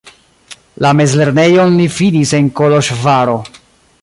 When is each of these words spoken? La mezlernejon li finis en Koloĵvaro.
La 0.85 0.93
mezlernejon 1.01 1.77
li 1.83 1.87
finis 1.99 2.35
en 2.41 2.51
Koloĵvaro. 2.61 3.41